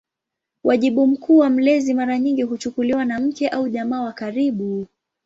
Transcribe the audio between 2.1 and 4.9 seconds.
nyingi kuchukuliwa na mke au jamaa wa karibu.